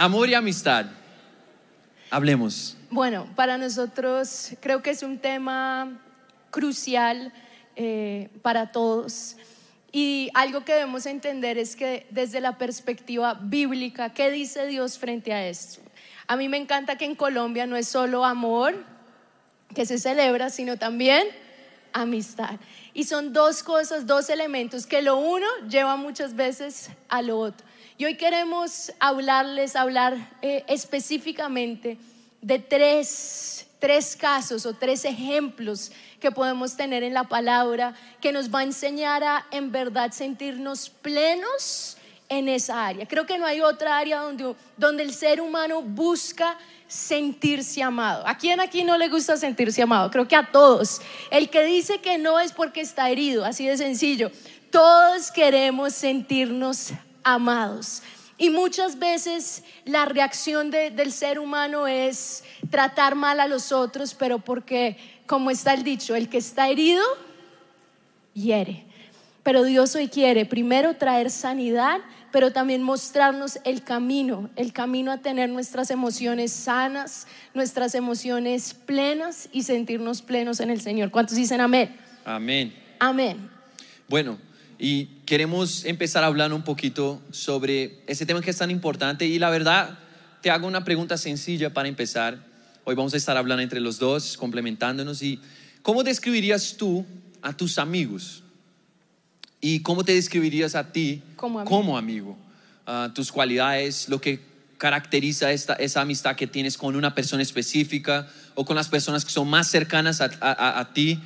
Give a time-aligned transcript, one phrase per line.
[0.00, 0.86] Amor y amistad.
[2.08, 2.76] Hablemos.
[2.88, 6.00] Bueno, para nosotros creo que es un tema
[6.52, 7.32] crucial
[7.74, 9.34] eh, para todos.
[9.90, 15.32] Y algo que debemos entender es que desde la perspectiva bíblica, ¿qué dice Dios frente
[15.32, 15.80] a esto?
[16.28, 18.76] A mí me encanta que en Colombia no es solo amor
[19.74, 21.26] que se celebra, sino también
[21.92, 22.60] amistad.
[22.94, 27.66] Y son dos cosas, dos elementos que lo uno lleva muchas veces a lo otro.
[27.98, 31.98] Y hoy queremos hablarles, hablar eh, específicamente
[32.40, 35.90] de tres, tres casos o tres ejemplos
[36.20, 40.90] que podemos tener en la palabra que nos va a enseñar a en verdad sentirnos
[40.90, 41.96] plenos
[42.28, 43.04] en esa área.
[43.04, 46.56] Creo que no hay otra área donde, donde el ser humano busca
[46.86, 48.24] sentirse amado.
[48.28, 50.08] ¿A quién aquí no le gusta sentirse amado?
[50.12, 51.00] Creo que a todos.
[51.32, 54.30] El que dice que no es porque está herido, así de sencillo.
[54.70, 58.02] Todos queremos sentirnos amados.
[58.36, 64.38] Y muchas veces la reacción del ser humano es tratar mal a los otros, pero
[64.38, 67.02] porque, como está el dicho, el que está herido,
[68.34, 68.84] hiere.
[69.42, 75.18] Pero Dios hoy quiere primero traer sanidad pero también mostrarnos el camino, el camino a
[75.18, 81.10] tener nuestras emociones sanas, nuestras emociones plenas y sentirnos plenos en el Señor.
[81.10, 81.96] ¿Cuántos dicen amén?
[82.24, 82.74] Amén.
[82.98, 83.50] Amén.
[84.08, 84.38] Bueno,
[84.78, 89.38] y queremos empezar a hablar un poquito sobre ese tema que es tan importante y
[89.38, 89.98] la verdad
[90.40, 92.38] te hago una pregunta sencilla para empezar.
[92.84, 95.38] Hoy vamos a estar hablando entre los dos, complementándonos y
[95.82, 97.04] ¿cómo describirías tú
[97.42, 98.42] a tus amigos?
[99.60, 102.34] ¿Y cómo te describirías a ti como amigo?
[102.86, 104.40] Ah, tus cualidades, lo que
[104.78, 109.30] caracteriza esta, esa amistad que tienes con una persona específica o con las personas que
[109.30, 111.20] son más cercanas a, ti.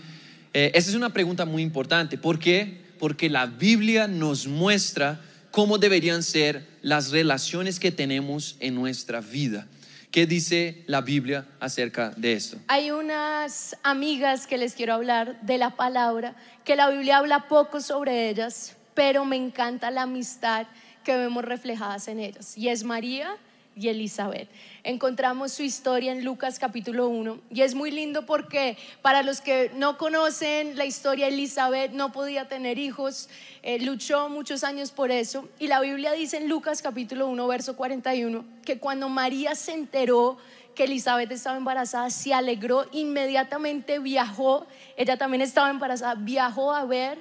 [0.55, 2.19] Eh, esa es una pregunta muy importante.
[2.19, 2.81] ¿Por qué?
[3.03, 9.67] Porque la Biblia nos muestra cómo deberían ser las relaciones que tenemos en nuestra vida.
[10.12, 12.58] ¿Qué dice la Biblia acerca de esto?
[12.69, 17.80] Hay unas amigas que les quiero hablar de la palabra, que la Biblia habla poco
[17.80, 20.69] sobre ellas, pero me encanta la amistad
[21.02, 22.57] que vemos reflejadas en ellas.
[22.57, 23.36] Y es María
[23.74, 24.48] y Elizabeth.
[24.84, 29.70] Encontramos su historia en Lucas capítulo 1 y es muy lindo porque para los que
[29.77, 33.28] no conocen la historia, Elizabeth no podía tener hijos,
[33.62, 37.77] eh, luchó muchos años por eso y la Biblia dice en Lucas capítulo 1 verso
[37.77, 40.39] 41 que cuando María se enteró
[40.74, 44.66] que Elizabeth estaba embarazada, se alegró, inmediatamente viajó,
[44.96, 47.18] ella también estaba embarazada, viajó a ver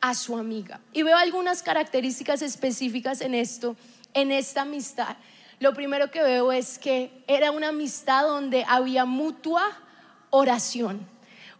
[0.00, 0.80] a su amiga.
[0.92, 3.76] Y veo algunas características específicas en esto,
[4.14, 5.16] en esta amistad
[5.60, 9.62] lo primero que veo es que era una amistad donde había mutua
[10.30, 11.06] oración.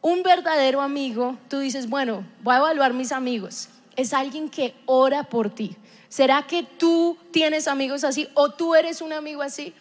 [0.01, 5.25] Un verdadero amigo, tú dices, bueno, voy a evaluar mis amigos, es alguien que ora
[5.25, 5.77] por ti.
[6.09, 9.75] ¿Será que tú tienes amigos así o tú eres un amigo así?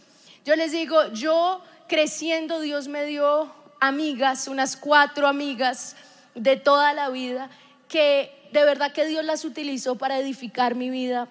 [0.45, 5.95] Yo les digo, yo creciendo Dios me dio amigas, unas cuatro amigas
[6.35, 7.49] de toda la vida,
[7.87, 11.27] que de verdad que Dios las utilizó para edificar mi vida,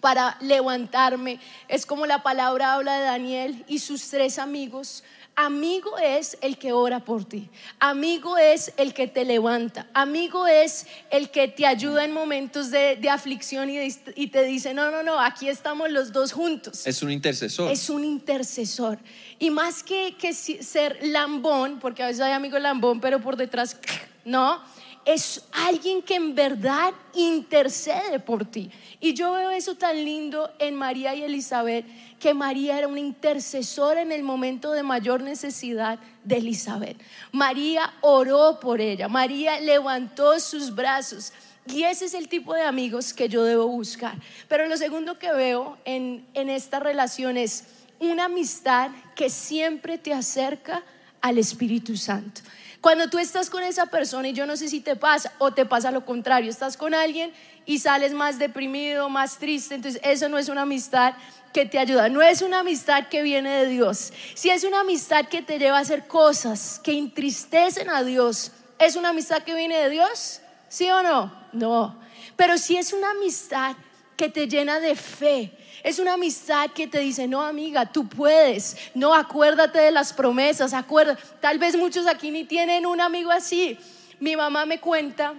[0.00, 1.40] para levantarme.
[1.68, 5.02] Es como la palabra habla de Daniel y sus tres amigos.
[5.38, 7.50] Amigo es el que ora por ti.
[7.78, 9.86] Amigo es el que te levanta.
[9.92, 13.78] Amigo es el que te ayuda en momentos de, aflicción y,
[14.14, 16.86] y, te dice, no, no, no, aquí estamos los dos juntos.
[16.86, 17.70] Es un intercesor.
[17.70, 18.98] Es un intercesor.
[19.38, 23.78] Y más que, que ser lambón, porque a veces hay amigos lambón, pero por detrás,
[24.24, 24.62] no
[25.06, 28.70] es alguien que en verdad intercede por ti.
[29.00, 31.86] Y yo veo eso tan lindo en María y Elizabeth,
[32.18, 37.00] que María era una intercesora en el momento de mayor necesidad de Elizabeth.
[37.30, 41.32] María oró por ella, María levantó sus brazos.
[41.68, 44.16] Y ese es el tipo de amigos que yo debo buscar.
[44.48, 47.64] Pero lo segundo que veo en, en esta relación es
[48.00, 50.82] una amistad que siempre te acerca
[51.20, 52.40] al Espíritu Santo.
[52.80, 55.66] Cuando tú estás con esa persona, y yo no sé si te pasa o te
[55.66, 57.32] pasa lo contrario, estás con alguien
[57.64, 61.14] y sales más deprimido, más triste, entonces eso no es una amistad
[61.52, 64.12] que te ayuda, no es una amistad que viene de Dios.
[64.34, 68.94] Si es una amistad que te lleva a hacer cosas que entristecen a Dios, ¿es
[68.94, 70.40] una amistad que viene de Dios?
[70.68, 71.32] ¿Sí o no?
[71.52, 71.98] No.
[72.36, 73.74] Pero si es una amistad
[74.16, 75.52] que te llena de fe,
[75.82, 80.74] es una amistad que te dice, no amiga, tú puedes, no acuérdate de las promesas,
[80.74, 81.16] acuerda.
[81.40, 83.78] Tal vez muchos aquí ni tienen un amigo así.
[84.18, 85.34] Mi mamá me cuenta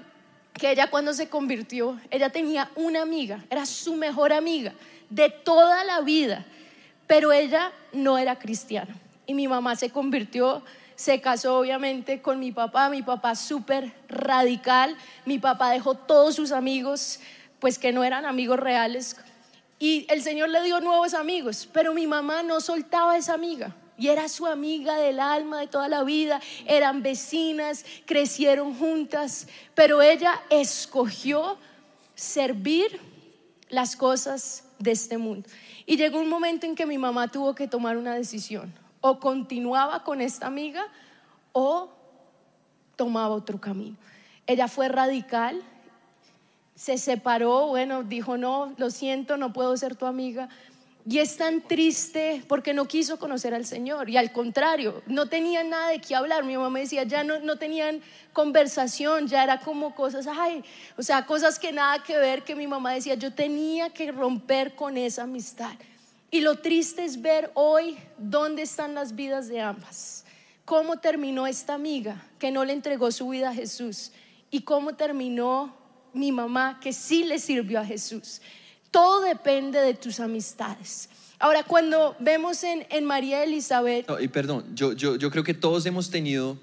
[0.54, 4.74] que ella cuando se convirtió, ella tenía una amiga, era su mejor amiga
[5.10, 6.46] de toda la vida,
[7.08, 8.96] pero ella no era cristiana.
[9.26, 10.64] Y mi mamá se convirtió,
[10.96, 14.96] se casó obviamente con mi papá, mi papá súper radical,
[15.26, 17.20] mi papá dejó todos sus amigos,
[17.60, 19.16] pues que no eran amigos reales,
[19.80, 23.76] Y el Señor le dio nuevos amigos, pero mi mamá no soltaba esa amiga.
[23.96, 30.02] Y era su amiga del alma de toda la vida, eran vecinas, crecieron juntas, pero
[30.02, 31.58] ella escogió
[32.16, 33.00] servir
[33.70, 35.48] las cosas de este mundo.
[35.86, 38.74] Y llegó un momento en que mi mamá tuvo que tomar una decisión.
[39.02, 40.88] O continuaba con esta amiga
[41.54, 41.90] o
[42.96, 43.98] tomaba otro camino.
[44.46, 45.62] Ella fue radical,
[46.78, 50.48] se separó, bueno, dijo, no, lo siento, no puedo ser tu amiga.
[51.10, 54.10] Y es tan triste porque no quiso conocer al Señor.
[54.10, 56.44] Y al contrario, no tenían nada de qué hablar.
[56.44, 58.02] Mi mamá me decía, ya no, no tenían
[58.32, 60.64] conversación, ya era como cosas, ay,
[60.98, 64.76] o sea, cosas que nada que ver, que mi mamá decía, yo tenía que romper
[64.76, 65.74] con esa amistad.
[66.30, 70.26] Y lo triste es ver hoy dónde están las vidas de ambas.
[70.64, 74.12] Cómo terminó esta amiga que no le entregó su vida a Jesús.
[74.52, 75.74] Y cómo terminó
[76.18, 78.42] mi mamá que sí le sirvió a Jesús.
[78.92, 81.10] Todo depende de tus amistades.
[81.40, 85.54] Ahora, cuando vemos en, en María Elizabeth, No, y perdón, yo, yo, yo creo que
[85.54, 86.58] todos hemos tenido,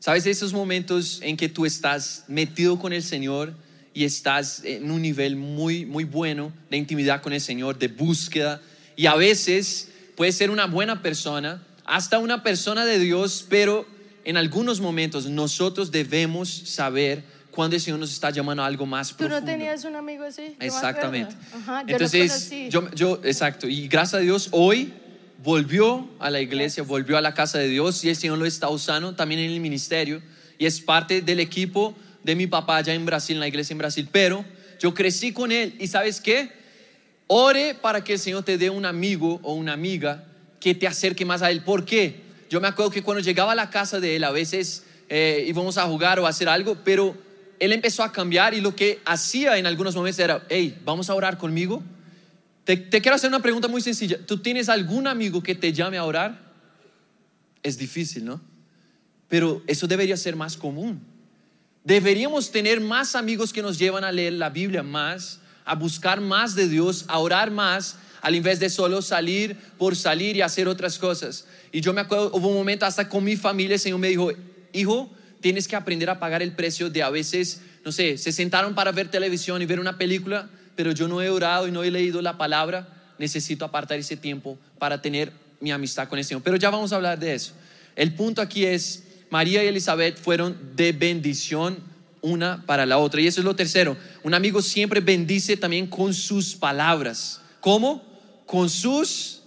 [0.00, 0.26] ¿sabes?
[0.26, 3.54] Esos momentos en que tú estás metido con el Señor
[3.94, 8.60] y estás en un nivel muy, muy bueno de intimidad con el Señor, de búsqueda.
[8.96, 13.86] Y a veces puede ser una buena persona, hasta una persona de Dios, pero
[14.24, 17.24] en algunos momentos nosotros debemos saber
[17.58, 19.40] cuando el Señor nos está llamando a algo más ¿tú profundo.
[19.40, 20.54] no tenías un amigo así?
[20.60, 21.34] Exactamente.
[21.52, 24.94] Ajá, yo Entonces, yo, yo, exacto, y gracias a Dios, hoy
[25.42, 28.68] volvió a la iglesia, volvió a la casa de Dios y el Señor lo está
[28.68, 30.22] usando también en el ministerio
[30.56, 33.78] y es parte del equipo de mi papá allá en Brasil, en la iglesia en
[33.78, 34.08] Brasil.
[34.12, 34.44] Pero
[34.78, 36.52] yo crecí con él y ¿sabes qué?
[37.26, 40.28] Ore para que el Señor te dé un amigo o una amiga
[40.60, 41.64] que te acerque más a Él.
[41.64, 42.20] ¿Por qué?
[42.50, 45.76] Yo me acuerdo que cuando llegaba a la casa de Él, a veces eh, íbamos
[45.76, 47.26] a jugar o a hacer algo, pero
[47.60, 51.14] Él empezó a cambiar y lo que hacía en algunos momentos era, hey, vamos a
[51.14, 51.82] orar conmigo.
[52.64, 54.18] Te, quiero hacer una pregunta muy sencilla.
[54.26, 56.38] ¿Tú tienes algún amigo que te llame a orar?
[57.62, 58.40] Es difícil, ¿no?
[59.28, 61.00] Pero eso debería ser más común.
[61.84, 66.54] Deberíamos tener más amigos que nos llevan a leer la Biblia más, a buscar más
[66.54, 70.98] de Dios, a orar más, al invés de solo salir por salir y hacer otras
[70.98, 71.46] cosas.
[71.72, 74.30] Y yo me acuerdo, hubo un momento hasta con mi familia, el Señor me dijo,
[74.72, 78.74] hijo, tienes que aprender a pagar el precio de a veces, no sé, se sentaron
[78.74, 81.90] para ver televisión y ver una película, pero yo no he orado y no he
[81.90, 82.88] leído la palabra,
[83.18, 86.42] necesito apartar ese tiempo para tener mi amistad con el Señor.
[86.42, 87.52] Pero ya vamos a hablar de eso.
[87.96, 91.78] El punto aquí es, María y Elizabeth fueron de bendición
[92.20, 93.20] una para la otra.
[93.20, 93.96] Y eso es lo tercero.
[94.22, 97.40] Un amigo siempre bendice también con sus palabras.
[97.60, 98.02] ¿Cómo?
[98.46, 99.42] Con sus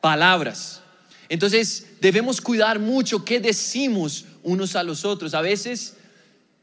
[0.00, 0.80] palabras.
[1.28, 5.34] Entonces debemos cuidar mucho qué decimos unos a los otros.
[5.34, 5.96] A veces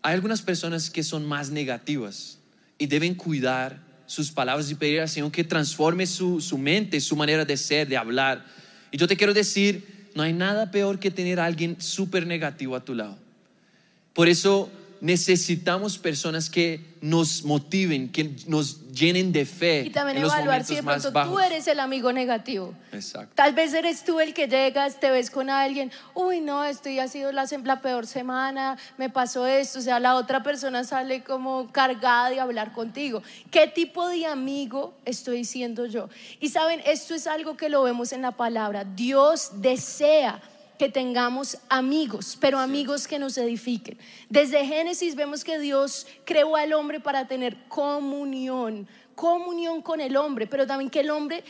[0.02, 2.38] hay algunas personas que son más negativas
[2.78, 7.16] y deben cuidar sus palabras y pedir al Señor que transforme su, su mente, su
[7.16, 8.46] manera de ser, de hablar.
[8.92, 12.76] Y yo te quiero decir, no hay nada peor que tener a alguien súper negativo
[12.76, 13.18] a tu lado.
[14.14, 14.70] Por eso
[15.02, 20.76] necesitamos personas que nos motiven, que nos llenen de fe Y también en evaluar si
[20.76, 22.76] de pronto tú eres el amigo negativo.
[22.92, 23.34] Exacto.
[23.34, 27.06] Tal vez eres tú el que llegas, te ves con alguien, uy, no, esto ya
[27.06, 31.24] ha sido la, la peor semana, me pasó esto, o sea, la otra persona sale
[31.24, 33.24] como cargada de hablar contigo.
[33.50, 36.10] ¿Qué tipo de amigo estoy siendo yo?
[36.40, 38.84] Y saben, esto es algo que lo vemos en la palabra.
[38.84, 40.40] Dios desea
[40.82, 44.00] que tengamos amigos, pero amigos que nos edifiquen.
[44.30, 50.48] Desde Génesis vemos que Dios creó al hombre para tener comunión, comunión con el hombre,
[50.48, 51.44] pero también que el hombre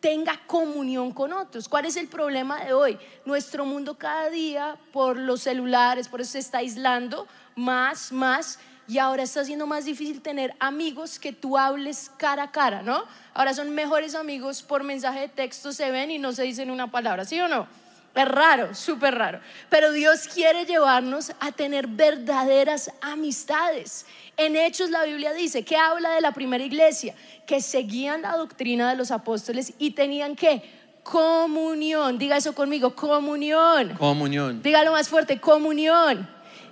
[0.00, 1.68] tenga comunión con otros.
[1.68, 2.98] ¿Cuál es el problema de hoy?
[3.26, 8.58] Nuestro mundo cada día por los celulares, por eso se está aislando más, más,
[8.88, 13.04] y ahora está siendo más difícil tener amigos que tú hables cara a cara, ¿no?
[13.34, 16.90] Ahora son mejores amigos por mensaje de texto, se ven y no se dicen una
[16.90, 17.68] palabra, ¿sí o no?
[18.14, 19.40] Es raro, súper raro.
[19.68, 24.04] Pero Dios quiere llevarnos a tener verdaderas amistades.
[24.36, 27.14] En Hechos la Biblia dice que habla de la primera iglesia,
[27.46, 30.62] que seguían la doctrina de los apóstoles y tenían que
[31.04, 32.18] comunión.
[32.18, 33.94] Diga eso conmigo, comunión.
[33.94, 34.62] Comunión.
[34.62, 36.28] Dígalo más fuerte, comunión.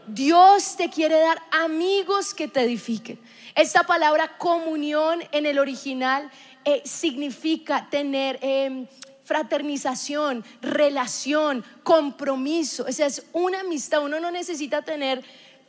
[0.09, 3.18] Dios te quiere dar amigos que te edifiquen.
[3.54, 6.30] Esta palabra comunión en el original
[6.64, 8.87] eh, significa tener eh,
[9.28, 12.87] fraternización, relación, compromiso.
[12.88, 14.02] O sea, es una amistad.
[14.02, 15.23] Uno no necesita tener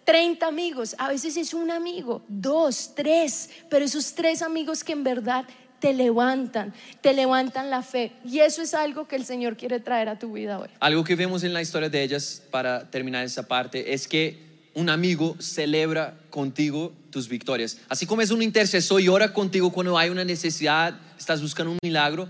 [0.06, 0.96] 30 amigos.
[0.98, 5.44] A veces es un amigo, dos, tres, pero esos tres amigos que en verdad
[5.82, 8.14] te levantan, te levantan la fe.
[8.24, 10.70] Y eso es algo que el Señor quiere traer a tu vida hoy.
[10.80, 14.40] Algo que vemos en la historia de ellas, para terminar esa parte, es que
[14.74, 17.78] un amigo celebra contigo tus victorias.
[17.90, 21.80] Así como es un intercesor y ora contigo cuando hay una necesidad, estás buscando un
[21.84, 22.30] milagro,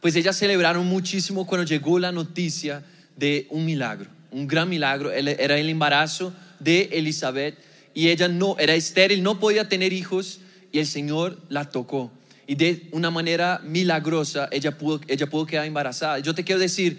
[0.00, 2.82] pues ellas celebraron muchísimo cuando llegó la noticia
[3.16, 5.12] de un milagro, un gran milagro.
[5.12, 7.58] Era el embarazo de Elizabeth
[7.92, 10.40] y ella no, era estéril, no podía tener hijos
[10.72, 12.10] y el Señor la tocó.
[12.46, 16.18] Y de una manera milagrosa ella pudo, ella pudo quedar embarazada.
[16.18, 16.98] Yo te quiero decir,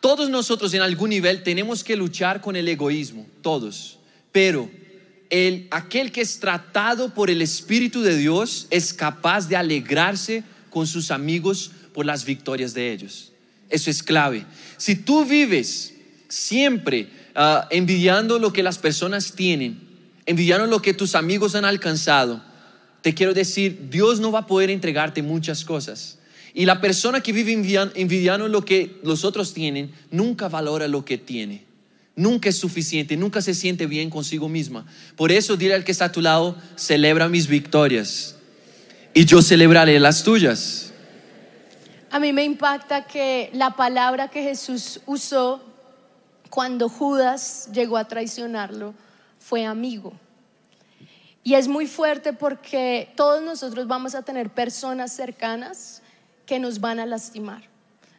[0.00, 3.98] todos nosotros en algún nivel tenemos que luchar con el egoísmo, todos.
[4.32, 4.70] Pero
[5.30, 10.86] el, aquel que es tratado por el Espíritu de Dios es capaz de alegrarse con
[10.86, 13.32] sus amigos por las victorias de ellos.
[13.68, 14.44] Eso es clave.
[14.76, 15.94] Si tú vives
[16.28, 19.80] siempre ah, envidiando lo que las personas tienen,
[20.26, 22.42] envidiando lo que tus amigos han alcanzado,
[23.02, 26.18] te quiero decir, Dios no va a poder entregarte muchas cosas.
[26.54, 31.18] Y la persona que vive envidiando lo que los otros tienen, nunca valora lo que
[31.18, 31.64] tiene.
[32.14, 34.86] Nunca es suficiente, nunca se siente bien consigo misma.
[35.16, 38.36] Por eso dile al que está a tu lado, celebra mis victorias.
[39.14, 40.91] Y yo celebraré las tuyas.
[42.12, 45.62] A mí me impacta que la palabra que Jesús usó
[46.50, 48.92] cuando Judas llegó a traicionarlo
[49.38, 50.12] fue amigo.
[51.42, 56.02] Y es muy fuerte porque todos nosotros vamos a tener personas cercanas
[56.44, 57.62] que nos van a lastimar.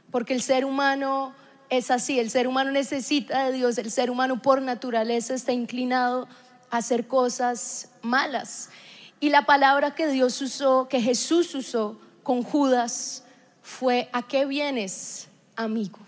[0.10, 1.36] Porque el ser humano
[1.70, 6.28] es así, el ser humano necesita de Dios, el ser humano por naturaleza está inclinado
[6.72, 8.72] a hacer cosas malas.
[9.20, 13.23] Y la palabra que Dios usó, que Jesús usó con Judas,
[13.63, 16.00] fue, ¿a qué vienes, amigo?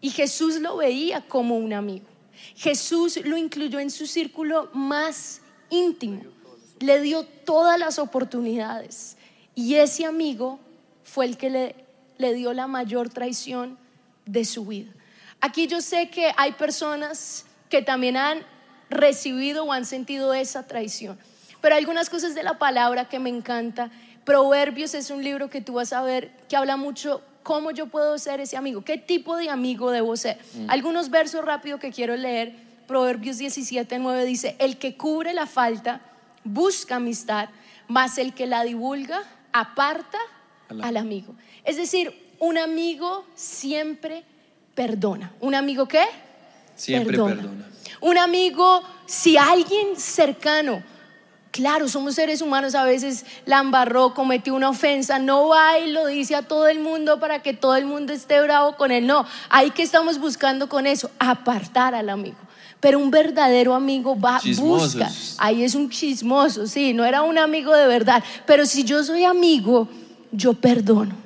[0.00, 2.04] Y Jesús lo veía como un amigo.
[2.54, 6.22] Jesús lo incluyó en su círculo más íntimo.
[6.78, 9.16] Le dio todas las oportunidades.
[9.54, 10.60] Y ese amigo
[11.02, 11.74] fue el que le,
[12.18, 13.78] le dio la mayor traición
[14.26, 14.92] de su vida.
[15.40, 18.42] Aquí yo sé que hay personas que también han
[18.90, 21.18] recibido o han sentido esa traición.
[21.60, 23.90] Pero algunas cosas de la palabra que me encanta.
[24.24, 28.16] Proverbios es un libro que tú vas a ver que habla mucho cómo yo puedo
[28.18, 30.38] ser ese amigo, qué tipo de amigo debo ser.
[30.54, 30.70] Mm.
[30.70, 32.64] Algunos versos rápidos que quiero leer.
[32.86, 36.00] Proverbios 17, 9 dice, el que cubre la falta
[36.42, 37.48] busca amistad,
[37.88, 40.18] mas el que la divulga aparta
[40.82, 41.34] al amigo.
[41.64, 44.24] Es decir, un amigo siempre
[44.74, 45.32] perdona.
[45.40, 46.04] ¿Un amigo qué?
[46.74, 47.70] Siempre perdona.
[48.00, 50.82] Un amigo, si alguien cercano,
[51.54, 56.06] claro, somos seres humanos, a veces la embarró, cometió una ofensa, no va y lo
[56.06, 59.06] dice a todo el mundo para que todo el mundo esté bravo con él.
[59.06, 62.36] No, ahí que estamos buscando con eso, apartar al amigo.
[62.80, 65.08] Pero un verdadero amigo va, busca.
[65.38, 68.22] Ahí es un chismoso, sí, no era un amigo de verdad.
[68.46, 69.88] Pero si yo soy amigo,
[70.32, 71.23] yo perdono.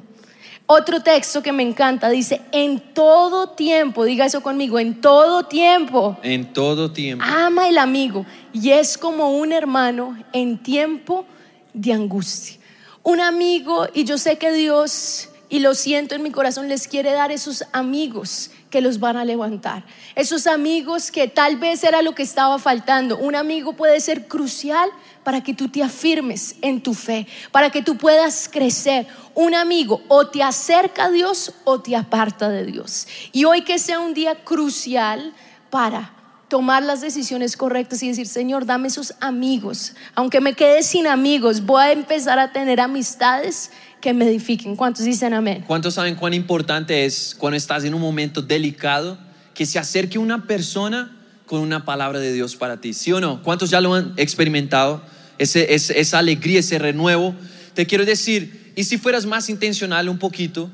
[0.70, 6.18] Otro texto que me encanta dice, en todo tiempo, diga eso conmigo, en todo tiempo.
[6.22, 7.24] En todo tiempo.
[7.26, 11.24] Ama el amigo y es como un hermano en tiempo
[11.72, 12.58] de angustia.
[13.02, 17.12] Un amigo, y yo sé que Dios, y lo siento en mi corazón, les quiere
[17.12, 19.86] dar esos amigos que los van a levantar.
[20.16, 23.16] Esos amigos que tal vez era lo que estaba faltando.
[23.16, 24.90] Un amigo puede ser crucial
[25.24, 29.06] para que tú te afirmes en tu fe, para que tú puedas crecer.
[29.34, 33.06] Un amigo o te acerca a Dios o te aparta de Dios.
[33.32, 35.32] Y hoy que sea un día crucial
[35.70, 36.12] para
[36.48, 39.94] tomar las decisiones correctas y decir, Señor, dame esos amigos.
[40.14, 43.70] Aunque me quede sin amigos, voy a empezar a tener amistades
[44.00, 44.76] que me edifiquen.
[44.76, 45.64] ¿Cuántos dicen amén?
[45.66, 49.18] ¿Cuántos saben cuán importante es cuando estás en un momento delicado
[49.54, 51.17] que se acerque una persona
[51.48, 52.92] con una palabra de Dios para ti?
[52.92, 53.42] ¿Sí o no?
[53.42, 55.02] ¿Cuántos ya lo han experimentado?
[55.38, 57.34] Ese, esa alegría, ese renuevo.
[57.74, 60.70] Te quiero decir, y si fueras más intencional un poquito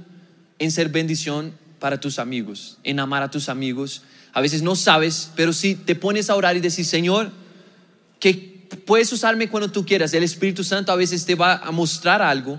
[0.58, 4.02] en ser bendición para tus amigos, en amar a tus amigos,
[4.32, 7.30] a veces no sabes, pero si te pones a orar y decir, Señor,
[8.20, 12.20] que puedes usarme cuando tú quieras, el Espíritu Santo a veces te va a mostrar
[12.20, 12.58] algo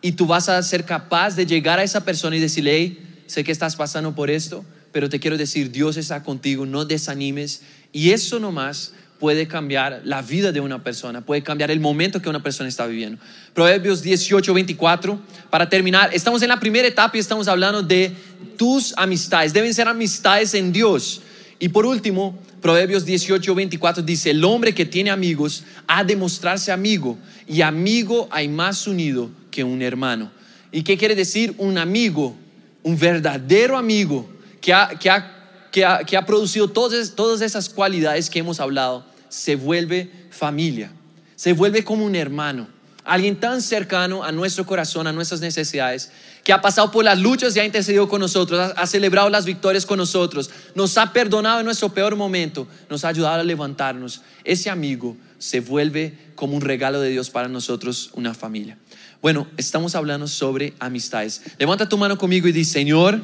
[0.00, 3.44] y tú vas a ser capaz de llegar a esa persona y decirle, hey, sé
[3.44, 7.62] que estás pasando por esto, pero te quiero decir, Dios está contigo, no desanimes.
[7.92, 12.28] Y eso nomás puede cambiar la vida de una persona, puede cambiar el momento que
[12.28, 13.22] una persona está viviendo.
[13.54, 18.12] Proverbios 18, 24, para terminar, estamos en la primera etapa y estamos hablando de
[18.56, 21.22] tus amistades, deben ser amistades en Dios.
[21.60, 26.72] Y por último, Proverbios 18, 24 dice, el hombre que tiene amigos ha de mostrarse
[26.72, 30.32] amigo y amigo hay más unido que un hermano.
[30.72, 32.36] ¿Y qué quiere decir un amigo?
[32.82, 34.31] Un verdadero amigo
[34.62, 39.56] que ha, que ha, que ha, producido todas, todas esas cualidades que hemos hablado, se
[39.56, 40.92] vuelve familia,
[41.34, 42.68] se vuelve como un hermano,
[43.04, 46.12] alguien tan cercano a nuestro corazón, a nuestras necesidades,
[46.44, 49.44] que ha pasado por las luchas y ha intercedido con nosotros, ha, ha celebrado las
[49.44, 54.22] victorias con nosotros, nos ha perdonado en nuestro peor momento, nos ha ayudado a levantarnos.
[54.44, 58.78] Ese amigo se vuelve como un regalo de Dios para nosotros, una familia.
[59.20, 61.42] Bueno, estamos hablando sobre amistades.
[61.58, 63.22] Levanta tu mano conmigo y di, Señor,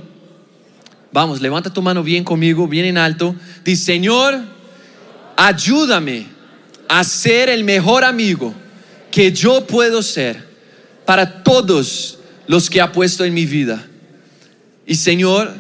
[1.13, 3.35] vamos, levanta tu mano bien conmigo, bien en alto.
[3.65, 4.39] Di, Señor,
[5.37, 6.27] ayúdame
[6.89, 8.55] a ser el mejor amigo
[9.11, 10.47] que yo puedo ser
[11.05, 13.87] para todos los que ha puesto en mi vida.
[14.87, 15.55] Y Señor,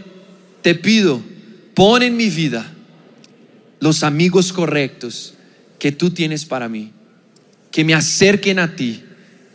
[0.63, 1.23] te pido,
[1.75, 2.73] pon en mi vida
[3.81, 5.35] los amigos correctos
[5.79, 6.93] que tú tienes para mí,
[7.71, 9.05] que me acerquen a ti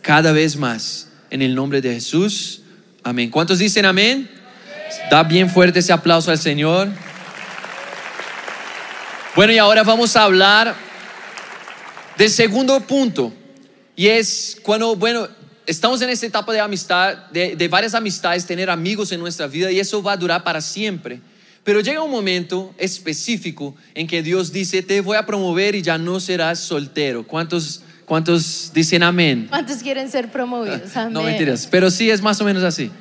[0.01, 1.09] cada vez más.
[1.29, 2.61] En el nombre de Jesús.
[3.01, 3.31] Amén.
[3.31, 4.29] ¿Cuántos dicen amén?
[5.09, 6.89] Da bien fuerte ese aplauso al Señor.
[9.35, 10.75] Bueno, y ahora vamos a hablar
[12.17, 13.33] del segundo punto.
[13.95, 15.27] Y es cuando, bueno,
[15.65, 19.71] estamos en esta etapa de amistad, de, de varias amistades, tener amigos en nuestra vida
[19.71, 21.19] y eso va a durar para siempre.
[21.63, 25.97] Pero llega un momento específico en que Dios dice, te voy a promover y ya
[25.97, 27.25] no serás soltero.
[27.25, 29.47] ¿Cuántos, cuántos dicen amén?
[29.49, 30.81] ¿Cuántos quieren ser promovidos?
[30.95, 31.13] Amén.
[31.13, 32.91] No mentiras, pero sí es más o menos así.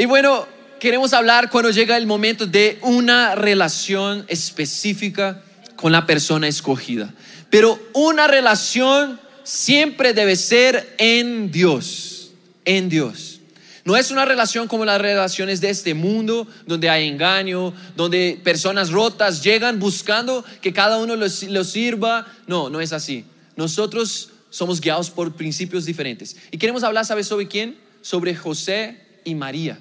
[0.00, 0.46] Y bueno,
[0.78, 5.42] queremos hablar cuando llega el momento de una relación específica
[5.74, 7.12] con la persona escogida.
[7.50, 12.30] Pero una relación siempre debe ser en Dios,
[12.64, 13.40] en Dios.
[13.84, 18.92] No es una relación como las relaciones de este mundo, donde hay engaño, donde personas
[18.92, 22.24] rotas llegan buscando que cada uno los, los sirva.
[22.46, 23.24] No, no es así.
[23.56, 26.36] Nosotros somos guiados por principios diferentes.
[26.52, 27.76] Y queremos hablar, ¿sabes sobre quién?
[28.00, 29.78] Sobre José y María.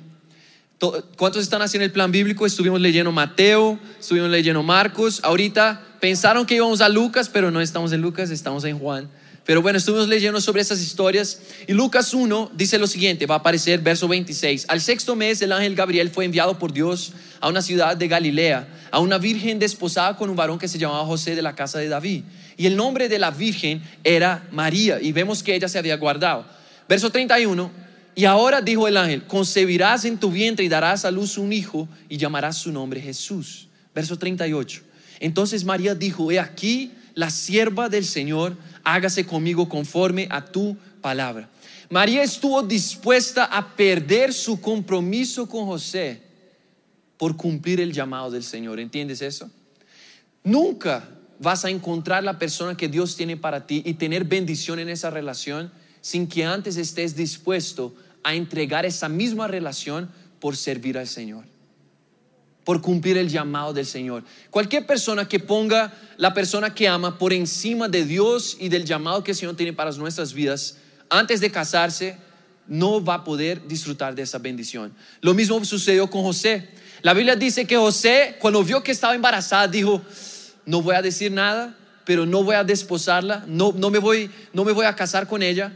[0.77, 2.45] To- ¿Cuántos están haciendo el plan bíblico?
[2.45, 5.19] Estuvimos leyendo Mateo, estuvimos leyendo Marcos.
[5.23, 9.09] Ahorita pensaron que íbamos a Lucas, pero no estamos en Lucas, estamos en Juan.
[9.43, 11.39] Pero bueno, estuvimos leyendo sobre esas historias.
[11.67, 14.65] Y Lucas 1 dice lo siguiente, va a aparecer verso 26.
[14.67, 18.67] Al sexto mes el ángel Gabriel fue enviado por Dios a una ciudad de Galilea,
[18.91, 21.87] a una virgen desposada con un varón que se llamaba José de la casa de
[21.87, 22.23] David.
[22.57, 24.99] Y el nombre de la virgen era María.
[25.01, 26.45] Y vemos que ella se había guardado.
[26.89, 27.86] Verso 31.
[28.17, 31.87] Y ahora dijo el ángel, concebirás en tu vientre y darás a luz un hijo
[32.09, 33.67] y llamarás su nombre Jesús.
[33.93, 34.81] Verso 38.
[35.19, 41.47] Entonces María dijo, he aquí la sierva del Señor, hágase conmigo conforme a tu palabra.
[41.91, 46.19] María estuvo dispuesta a perder su compromiso con José
[47.17, 48.79] por cumplir el llamado del Señor.
[48.79, 49.47] ¿Entiendes eso?
[50.43, 54.89] Nunca vas a encontrar la persona que Dios tiene para ti y tener bendición en
[54.89, 57.93] esa relación sin que antes estés dispuesto
[58.27, 60.09] a entregar esa misma relación
[60.41, 61.45] por servir al Señor,
[62.65, 64.25] por cumplir el llamado del Señor.
[64.49, 69.23] Cualquier persona que ponga la persona que ama por encima de Dios y del llamado
[69.23, 70.75] que el Señor tiene para nuestras vidas,
[71.09, 72.17] antes de casarse,
[72.67, 74.93] no va a poder disfrutar de esa bendición.
[75.21, 76.67] Lo mismo sucedió con José.
[77.03, 80.01] La Biblia dice que José, cuando vio que estaba embarazada, dijo,
[80.65, 84.65] no voy a decir nada, pero no voy a desposarla, no, no, me, voy, no
[84.65, 85.71] me voy a casar con ella,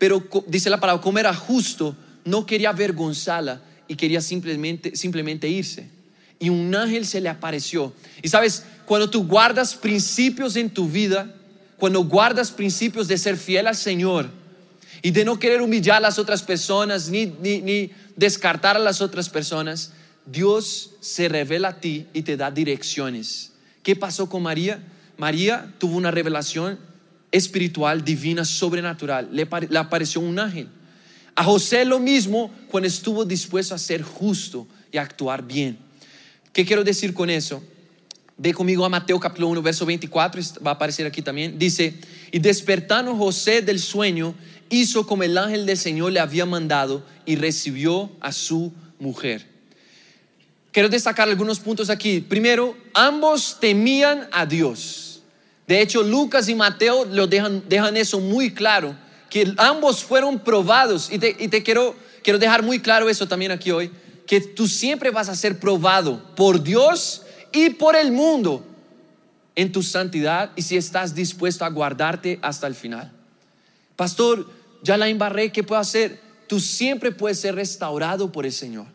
[0.00, 5.90] pero dice la palabra, como era justo, no quería avergonzarla y quería simplemente, simplemente irse.
[6.38, 7.92] Y un ángel se le apareció.
[8.22, 11.34] Y sabes, cuando tú guardas principios en tu vida,
[11.76, 14.30] cuando guardas principios de ser fiel al Señor
[15.02, 19.28] y de no querer humillar a las otras personas ni, ni descartar a las otras
[19.28, 19.92] personas,
[20.24, 23.52] Dios se revela a ti y te da direcciones.
[23.82, 24.82] ¿Qué pasó con María?
[25.18, 26.78] María tuvo una revelación
[27.32, 29.28] espiritual, divina, sobrenatural.
[29.32, 30.68] Le, pare- le apareció un ángel.
[31.34, 35.78] A José lo mismo cuando estuvo dispuesto a ser justo y a actuar bien.
[36.52, 37.62] ¿Qué quiero decir con eso?
[38.36, 41.58] Ve conmigo a Mateo capítulo 1, verso 24, est- va a aparecer aquí también.
[41.58, 41.94] Dice,
[42.32, 44.34] y despertando José del sueño,
[44.70, 49.46] hizo como el ángel del Señor le había mandado y recibió a su mujer.
[50.72, 52.20] Quiero destacar algunos puntos aquí.
[52.20, 55.09] Primero, ambos temían a Dios.
[55.70, 58.96] De hecho, Lucas y Mateo lo dejan, dejan eso muy claro,
[59.28, 61.12] que ambos fueron probados.
[61.12, 63.88] Y te, y te quiero, quiero dejar muy claro eso también aquí hoy,
[64.26, 68.66] que tú siempre vas a ser probado por Dios y por el mundo
[69.54, 73.12] en tu santidad y si estás dispuesto a guardarte hasta el final.
[73.94, 74.50] Pastor,
[74.82, 76.20] ya la embarré, ¿qué puedo hacer?
[76.48, 78.86] Tú siempre puedes ser restaurado por el Señor.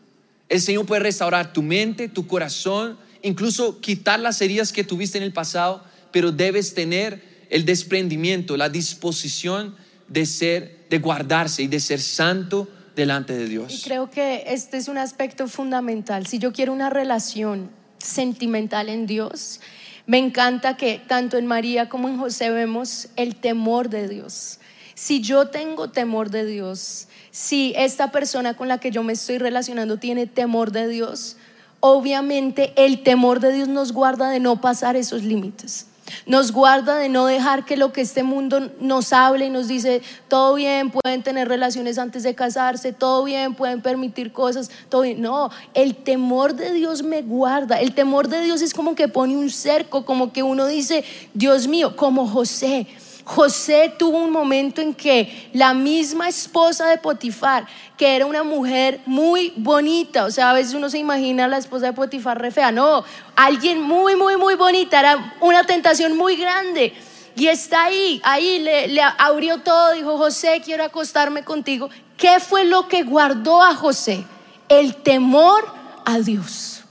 [0.50, 5.24] El Señor puede restaurar tu mente, tu corazón, incluso quitar las heridas que tuviste en
[5.24, 5.82] el pasado,
[6.16, 9.76] pero debes tener el desprendimiento, la disposición
[10.08, 13.82] de ser, de guardarse y de ser santo delante de Y Dios.
[13.84, 16.26] creo que este es un aspecto fundamental.
[16.26, 19.60] Si yo quiero una relación sentimental en Dios,
[20.06, 24.58] me encanta que tanto en María como en José vemos el temor de Dios.
[24.94, 29.36] Si yo tengo temor de Dios, si esta persona con la que yo me estoy
[29.36, 31.36] relacionando tiene temor de Dios,
[31.80, 35.88] obviamente el temor de Dios nos guarda de no pasar esos límites.
[36.26, 40.02] Nos guarda de no dejar que lo que este mundo nos hable y nos dice,
[40.28, 45.20] todo bien, pueden tener relaciones antes de casarse, todo bien, pueden permitir cosas, todo bien.
[45.20, 47.80] No, el temor de Dios me guarda.
[47.80, 51.66] El temor de Dios es como que pone un cerco, como que uno dice, Dios
[51.68, 52.86] mío, como José.
[53.26, 59.00] José tuvo un momento en que la misma esposa de Potifar, que era una mujer
[59.04, 62.52] muy bonita, o sea, a veces uno se imagina a la esposa de Potifar re
[62.52, 66.94] fea, no, alguien muy, muy, muy bonita, era una tentación muy grande.
[67.34, 71.90] Y está ahí, ahí le, le abrió todo, dijo, José, quiero acostarme contigo.
[72.16, 74.24] ¿Qué fue lo que guardó a José?
[74.68, 75.68] El temor
[76.04, 76.84] a Dios.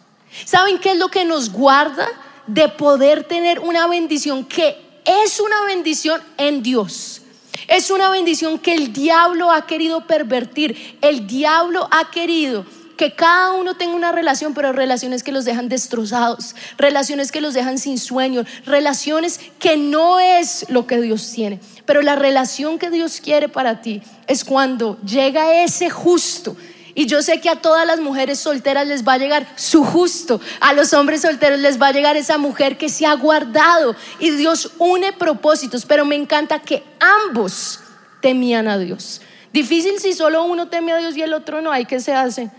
[0.43, 2.07] ¿Saben qué es lo que nos guarda
[2.45, 7.21] de poder tener una bendición que es una bendición en Dios.
[7.67, 10.97] Es una bendición que el diablo ha querido pervertir.
[11.01, 12.65] El diablo ha querido
[12.97, 17.53] que cada uno tenga una relación, pero relaciones que los dejan destrozados, relaciones que los
[17.53, 21.59] dejan sin sueño, relaciones que no es lo que Dios tiene.
[21.85, 26.55] Pero la relación que Dios quiere para ti es cuando llega ese justo
[26.95, 30.39] y yo sé que a todas las mujeres solteras les va a llegar su justo,
[30.61, 34.31] a los hombres solteros les va a llegar esa mujer que se ha guardado y
[34.31, 36.83] Dios une propósitos, pero me encanta que
[37.27, 37.81] ambos
[38.21, 39.21] temían a Dios.
[39.51, 42.49] Difícil si solo uno teme a Dios y el otro no, hay que se hace.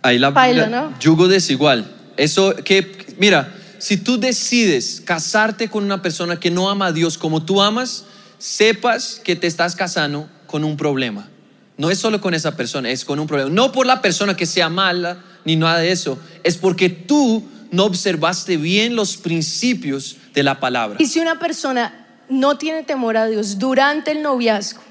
[0.00, 1.92] Ahí la, Paila, yugo desigual.
[2.16, 7.18] Eso que, mira, si tú decides casarte con una persona que no ama a Dios
[7.18, 8.04] como tú amas,
[8.38, 11.28] sepas que te estás casando con un problema.
[11.76, 13.50] No es solo con esa persona, es con un problema.
[13.50, 17.84] No por la persona que sea mala ni nada de eso, es porque tú no
[17.84, 20.98] observaste bien los principios de la palabra.
[21.00, 24.82] Y si una persona no tiene temor a Dios durante el noviazgo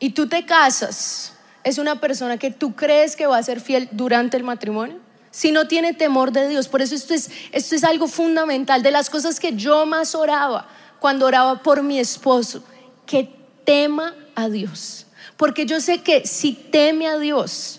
[0.00, 1.32] y tú te casas,
[1.64, 4.96] es una persona que tú crees que va a ser fiel durante el matrimonio.
[5.30, 8.82] Si no tiene temor de Dios, por eso esto es, esto es algo fundamental.
[8.82, 12.64] De las cosas que yo más oraba cuando oraba por mi esposo,
[13.06, 13.30] que
[13.64, 15.06] tema a Dios.
[15.38, 17.78] Porque yo sé que si teme a Dios,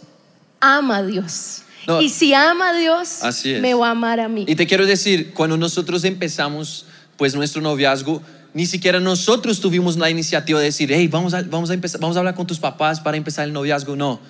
[0.61, 1.63] ama a Dios.
[2.01, 3.19] y si ama a Dios,
[3.61, 4.45] me va a amar a mí.
[4.47, 6.85] Y te quiero decir, cuando nosotros empezamos
[7.17, 8.21] pues nuestro noviazgo,
[8.53, 12.15] ni siquiera nosotros tuvimos la iniciativa de decir, hey, vamos a, vamos a, empezar, vamos
[12.15, 13.97] a hablar con tus papás para empezar el noviazgo.
[13.97, 14.21] No,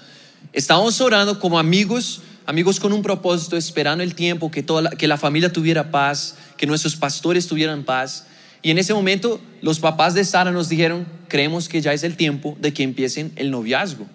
[0.51, 5.17] estábamos orando como amigos, amigos con un propósito, esperando el tiempo, que, toda que la
[5.17, 8.25] familia tuviera paz, que nuestros pastores tuvieran paz.
[8.61, 12.15] Y en ese momento los papás de Sara nos dijeron, creemos que ya es el
[12.15, 14.05] tiempo de que empiecen el noviazgo.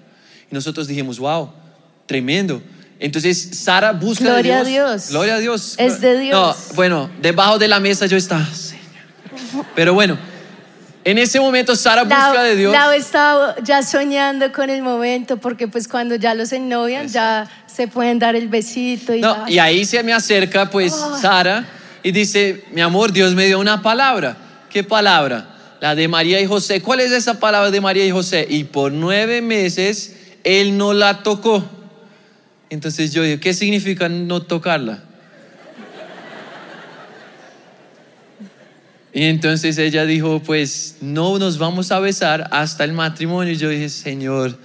[0.51, 1.51] Y nosotros dijimos, wow,
[2.07, 2.63] tremendo.
[3.01, 5.11] Entonces Sara busca Gloria a Dios.
[5.11, 5.75] Gloria a Dios.
[5.79, 6.33] Es de Dios.
[6.33, 8.47] No, bueno, debajo de la mesa yo estaba,
[9.75, 10.19] Pero bueno,
[11.05, 12.73] en ese momento Sara busca de Dios.
[12.73, 17.89] Lau estaba ya soñando con el momento porque pues cuando ya los ennovian ya se
[17.89, 21.67] pueden dar el besito y no, y ahí se me acerca pues Sara
[22.05, 24.37] y dice, mi amor, Dios me dio una palabra.
[24.71, 25.79] ¿Qué palabra?
[25.81, 26.83] La de María y José.
[26.83, 28.47] ¿Cuál es esa palabra de María y José?
[28.49, 30.15] Y por nueve meses
[30.45, 31.65] él no la tocó.
[32.69, 35.03] Entonces yo digo, ¿qué significa no tocarla?
[39.15, 43.55] Y entonces ella dijo, pues no nos vamos a besar hasta el matrimonio.
[43.55, 44.59] Y yo dije, Señor,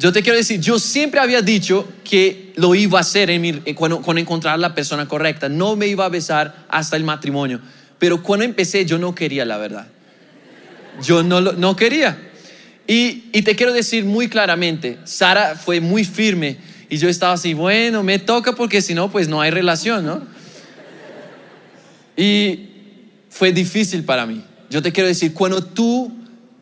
[0.00, 4.02] yo te quiero decir, yo siempre había dicho que lo iba a hacer en cuando,
[4.16, 5.50] encontrar la persona correcta.
[5.50, 7.60] No me iba a besar hasta el matrimonio.
[7.98, 9.88] Pero cuando empecé, yo no quería, la verdad.
[11.02, 12.18] Yo no, no quería.
[12.86, 16.56] Y, y te quiero decir muy claramente, Sara fue muy firme
[16.88, 20.22] y yo estaba así, bueno, me toca porque si no, pues no hay relación, ¿no?
[22.16, 22.70] Y
[23.28, 24.42] fue difícil para mí.
[24.70, 26.19] Yo te quiero decir, cuando tú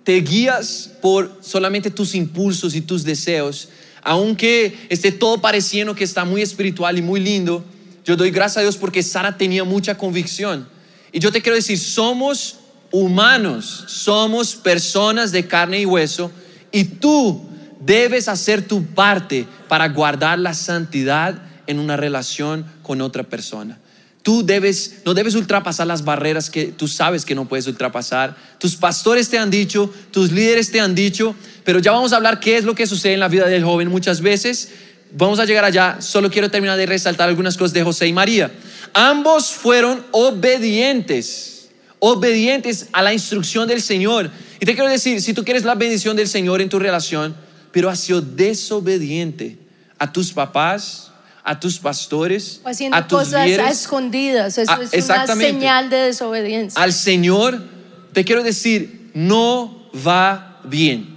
[0.09, 3.69] te guías por solamente tus impulsos y tus deseos,
[4.01, 7.63] aunque esté todo pareciendo que está muy espiritual y muy lindo,
[8.07, 10.67] yo doy gracias a Dios porque Sara tenía mucha convicción.
[11.13, 12.57] Y yo te quiero decir, somos
[12.91, 16.33] humanos, somos personas de carne y hueso,
[16.73, 17.43] y tú
[17.79, 23.79] debes hacer tu parte para guardar la santidad en una relación con otra persona.
[24.23, 28.37] Tú debes, no debes ultrapasar las barreras que tú sabes que no puedes ultrapasar.
[28.59, 32.41] Tus pastores te han dicho, tus líderes te han dicho, pero ya vamos a hablar
[32.41, 34.71] qué es lo que sucede en la vida del joven muchas veces.
[35.13, 38.53] Vamos a llegar allá, solo quiero terminar de resaltar algunas cosas de José y María.
[38.93, 44.31] Ambos fueron obedientes, obedientes a la instrucción del Señor.
[44.61, 47.35] Y te quiero decir, si tú quieres la bendición del Señor en tu relación,
[47.73, 49.57] pero has sido desobediente
[49.99, 51.08] a tus papás,
[51.49, 52.61] a tus pastores,
[52.93, 54.59] a tus cosas a escondidas.
[54.59, 56.83] Eso ah, es una señal de desobediencia.
[56.83, 57.65] Al Señor,
[58.13, 61.17] te quiero decir, no va bien.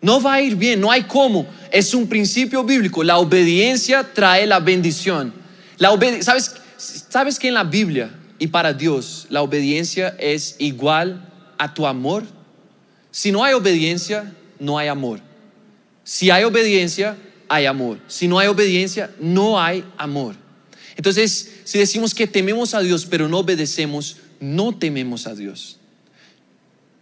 [0.00, 1.46] No va a ir bien, no hay cómo.
[1.70, 3.04] Es un principio bíblico.
[3.04, 5.34] La obediencia trae la bendición.
[5.76, 5.90] La
[6.22, 11.86] ¿Sabes, ¿Sabes que en la Biblia y para Dios la obediencia es igual a tu
[11.86, 12.24] amor?
[13.10, 15.20] Si no hay obediencia, no hay amor.
[16.04, 17.18] Si hay obediencia,
[17.52, 17.98] hay amor.
[18.08, 20.36] Si no hay obediencia, no hay amor.
[20.96, 25.76] Entonces, si decimos que tememos a Dios, pero no obedecemos, no tememos a Dios.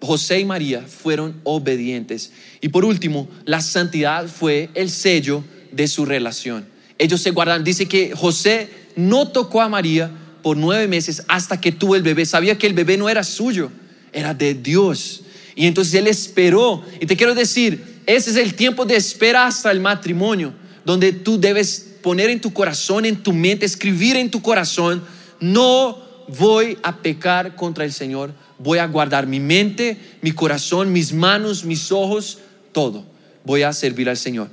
[0.01, 2.33] José y María fueron obedientes.
[2.61, 6.67] Y por último, la santidad fue el sello de su relación.
[6.99, 7.63] Ellos se guardan.
[7.63, 10.11] Dice que José no tocó a María
[10.43, 12.27] por nueve meses hasta que tuvo el bebé.
[12.27, 13.71] Sabía que el bebé no era suyo,
[14.13, 15.23] era de Dios.
[15.55, 16.85] Y entonces él esperó.
[17.01, 20.53] Y te quiero decir, ese es el tiempo de espera hasta el matrimonio,
[20.85, 25.03] donde tú debes poner en tu corazón, en tu mente, escribir en tu corazón,
[25.39, 31.13] no voy a pecar contra el Señor, voy a guardar mi mente, mi corazón, mis
[31.13, 32.39] manos, mis ojos,
[32.73, 33.05] todo.
[33.45, 34.51] Voy a servir al Señor.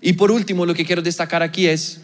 [0.00, 2.00] Y por último, lo que quiero destacar aquí es,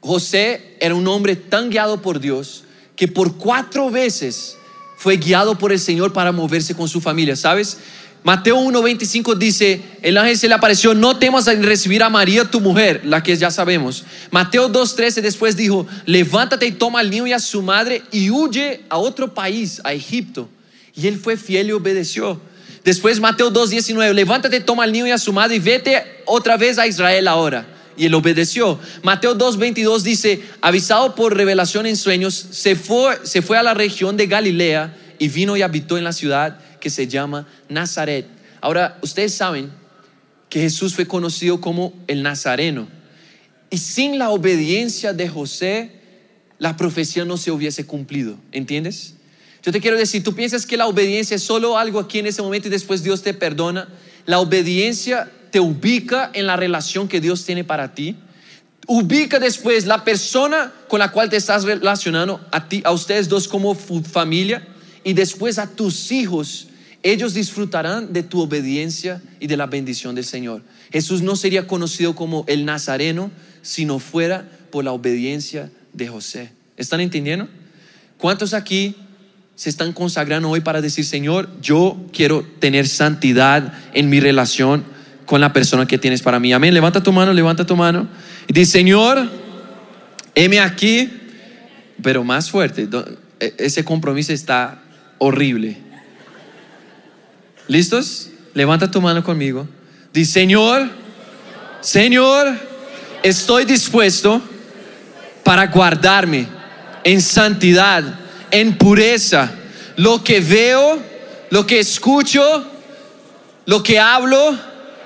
[0.00, 4.56] José era un hombre tan guiado por Dios que por cuatro veces
[4.96, 7.78] fue guiado por el Señor para moverse con su familia, ¿sabes?
[8.26, 12.60] Mateo 1:25 dice, el ángel se le apareció, no temas en recibir a María tu
[12.60, 14.02] mujer, la que ya sabemos.
[14.32, 18.80] Mateo 2:13 después dijo, levántate y toma al niño y a su madre y huye
[18.88, 20.48] a otro país, a Egipto.
[20.96, 22.40] Y él fue fiel y obedeció.
[22.82, 26.80] Después Mateo 2:19, levántate, toma al niño y a su madre y vete otra vez
[26.80, 27.64] a Israel ahora.
[27.96, 28.80] Y él obedeció.
[29.04, 34.16] Mateo 2:22 dice, avisado por revelación en sueños, se fue, se fue a la región
[34.16, 38.28] de Galilea y vino y habitó en la ciudad que se llama Nazaret.
[38.60, 39.72] Ahora, ustedes saben
[40.48, 42.86] que Jesús fue conocido como el Nazareno.
[43.70, 45.90] Y sin la obediencia de José,
[46.60, 48.36] la profecía no se hubiese cumplido.
[48.52, 49.14] ¿Entiendes?
[49.64, 52.40] Yo te quiero decir, tú piensas que la obediencia es solo algo aquí en ese
[52.40, 53.88] momento y después Dios te perdona.
[54.24, 58.14] La obediencia te ubica en la relación que Dios tiene para ti.
[58.86, 63.48] Ubica después la persona con la cual te estás relacionando, a ti, a ustedes dos
[63.48, 64.64] como familia,
[65.02, 66.66] y después a tus hijos
[67.10, 70.62] ellos disfrutarán de tu obediencia y de la bendición del Señor.
[70.92, 73.30] Jesús no sería conocido como el Nazareno
[73.62, 76.50] si no fuera por la obediencia de José.
[76.76, 77.48] ¿Están entendiendo?
[78.18, 78.96] ¿Cuántos aquí
[79.54, 84.84] se están consagrando hoy para decir, Señor, yo quiero tener santidad en mi relación
[85.26, 86.52] con la persona que tienes para mí?
[86.52, 86.74] Amén.
[86.74, 88.08] Levanta tu mano, levanta tu mano.
[88.48, 89.30] Y dice, Señor,
[90.34, 91.10] heme aquí,
[92.02, 92.88] pero más fuerte.
[93.40, 94.82] E-, ese compromiso está
[95.18, 95.85] horrible.
[97.68, 98.28] ¿Listos?
[98.54, 99.68] Levanta tu mano conmigo.
[100.12, 100.88] Dice, Señor,
[101.80, 102.56] Señor,
[103.22, 104.40] estoy dispuesto
[105.42, 106.46] para guardarme
[107.04, 108.02] en santidad,
[108.50, 109.50] en pureza.
[109.96, 110.98] Lo que veo,
[111.50, 112.64] lo que escucho,
[113.66, 114.58] lo que hablo,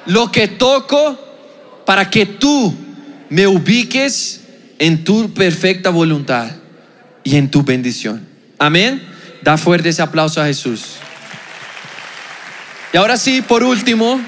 [0.07, 1.19] lo que toco,
[1.85, 2.75] para que tú
[3.29, 4.41] me ubiques
[4.79, 6.51] en tu perfecta voluntad
[7.25, 8.27] y en tu bendición.
[8.59, 9.03] Amén.
[9.43, 11.00] Da fuerte ese aplauso a Jesús.
[12.93, 14.21] Y ahora sí, por último,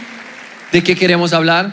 [0.70, 1.72] ¿de qué queremos hablar?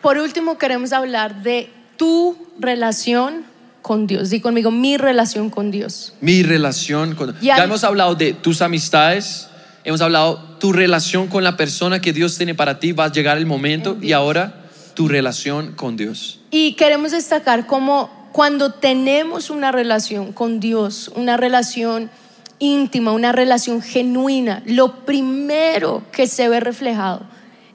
[0.00, 3.44] Por último, queremos hablar de tu relación
[3.82, 4.30] con Dios.
[4.30, 6.14] Di conmigo, mi relación con Dios.
[6.20, 7.42] Mi relación con Dios.
[7.42, 9.48] Ya hemos hablado de tus amistades,
[9.82, 13.36] hemos hablado tu relación con la persona que Dios tiene para ti, va a llegar
[13.36, 14.62] el momento y ahora
[14.94, 16.38] tu relación con Dios.
[16.52, 22.10] Y queremos destacar cómo cuando tenemos una relación con Dios, una relación
[22.62, 27.22] íntima, una relación genuina, lo primero que se ve reflejado,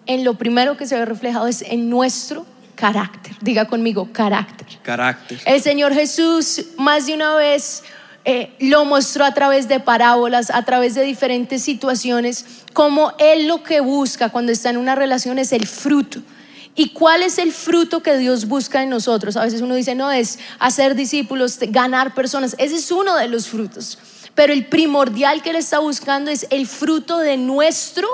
[0.05, 2.45] en lo primero que se ve reflejado es en nuestro
[2.75, 3.35] carácter.
[3.41, 4.65] Diga conmigo, carácter.
[4.83, 5.41] Carácter.
[5.45, 7.83] El Señor Jesús más de una vez
[8.23, 13.63] eh, lo mostró a través de parábolas, a través de diferentes situaciones, como Él lo
[13.63, 16.21] que busca cuando está en una relación es el fruto.
[16.75, 19.35] ¿Y cuál es el fruto que Dios busca en nosotros?
[19.35, 22.55] A veces uno dice, no, es hacer discípulos, ganar personas.
[22.57, 23.97] Ese es uno de los frutos
[24.37, 28.07] pero el primordial que Él está buscando es el fruto de nuestro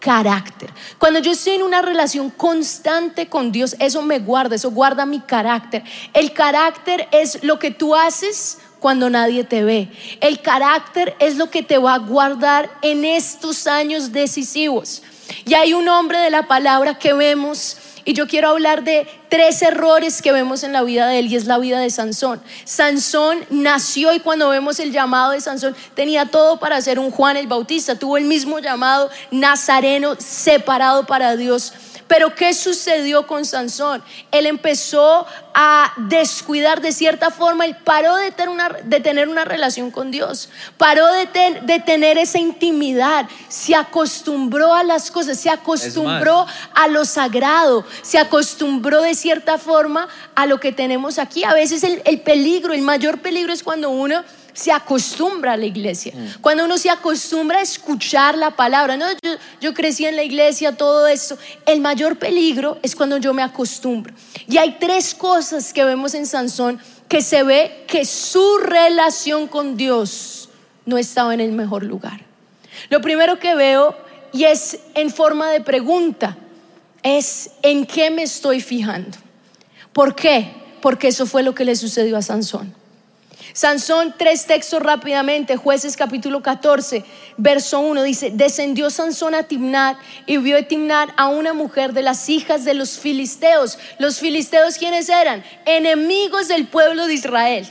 [0.00, 0.68] carácter.
[0.98, 5.20] Cuando yo estoy en una relación constante con Dios, eso me guarda, eso guarda mi
[5.20, 5.84] carácter.
[6.12, 9.92] El carácter es lo que tú haces cuando nadie te ve.
[10.20, 15.04] El carácter es lo que te va a guardar en estos años decisivos.
[15.44, 19.62] Y hay un hombre de la palabra que vemos y yo quiero hablar de tres
[19.62, 22.40] errores que vemos en la vida de él y es la vida de Sansón.
[22.64, 27.36] Sansón nació y cuando vemos el llamado de Sansón tenía todo para ser un Juan
[27.36, 27.98] el Bautista.
[27.98, 31.72] Tuvo el mismo llamado nazareno separado para Dios.
[32.10, 34.02] Pero ¿qué sucedió con Sansón?
[34.32, 39.44] Él empezó a descuidar de cierta forma, él paró de tener una, de tener una
[39.44, 41.28] relación con Dios, paró de,
[41.62, 48.18] de tener esa intimidad, se acostumbró a las cosas, se acostumbró a lo sagrado, se
[48.18, 51.44] acostumbró de cierta forma a lo que tenemos aquí.
[51.44, 55.66] A veces el, el peligro, el mayor peligro es cuando uno se acostumbra a la
[55.66, 56.40] iglesia, mm.
[56.40, 58.96] cuando uno se acostumbra a escuchar la palabra.
[58.96, 59.06] No,
[59.60, 61.38] yo, crecí en la iglesia, todo eso.
[61.66, 64.14] El mayor peligro es cuando yo me acostumbro.
[64.48, 69.76] Y hay tres cosas que vemos en Sansón que se ve que su relación con
[69.76, 70.48] Dios
[70.86, 72.20] no estaba en el mejor lugar.
[72.88, 73.96] Lo primero que veo,
[74.32, 76.36] y es en forma de pregunta,
[77.02, 79.18] es en qué me estoy fijando.
[79.92, 80.52] ¿Por qué?
[80.80, 82.79] Porque eso fue lo que le sucedió a Sansón.
[83.52, 87.04] Sansón, tres textos rápidamente, jueces capítulo 14,
[87.36, 92.02] verso 1 dice, descendió Sansón a Timnat y vio a Timnat a una mujer de
[92.02, 93.78] las hijas de los filisteos.
[93.98, 95.42] Los filisteos, ¿quiénes eran?
[95.66, 97.68] Enemigos del pueblo de Israel.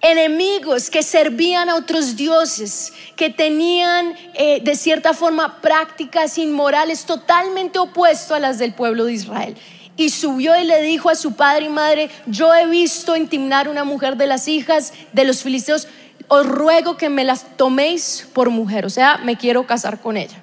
[0.00, 7.78] Enemigos que servían a otros dioses, que tenían eh, de cierta forma prácticas inmorales totalmente
[7.78, 9.56] opuestas a las del pueblo de Israel
[9.96, 13.84] y subió y le dijo a su padre y madre, yo he visto intimnar una
[13.84, 15.88] mujer de las hijas de los filisteos,
[16.28, 20.36] os ruego que me las toméis por mujer, o sea, me quiero casar con ella.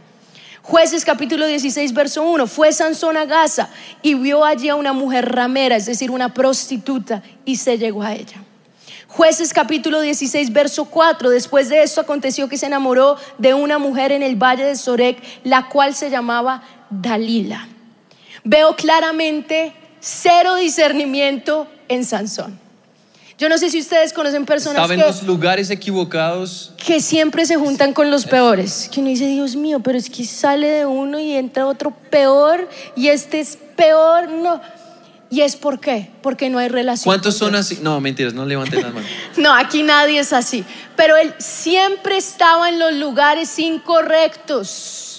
[0.62, 3.70] Jueces capítulo 16, verso 1, fue Sansón a Gaza
[4.02, 8.14] y vio allí a una mujer ramera, es decir, una prostituta, y se llegó a
[8.14, 8.44] ella.
[9.08, 14.14] Jueces capítulo 16, verso 4, después de esto aconteció que se enamoró de una mujer
[14.14, 17.68] en el valle de Sorek, la cual se llamaba Dalila
[18.44, 22.60] veo claramente cero discernimiento en Sansón.
[23.38, 26.74] Yo no sé si ustedes conocen personas Estaba en los lugares equivocados.
[26.78, 28.88] Que siempre se juntan con los peores.
[28.94, 32.70] Que uno dice, Dios mío, pero es que sale de uno y entra otro peor
[32.96, 34.30] y este es peor.
[34.30, 34.62] No.
[35.32, 36.12] ¿Y es por qué?
[36.22, 37.06] Porque no hay relación.
[37.06, 37.80] ¿Cuántos son así?
[37.82, 39.10] No, mentiras, no levanten las manos.
[39.38, 40.64] no, aquí nadie es así.
[40.96, 45.11] Pero él siempre estaba en los lugares incorrectos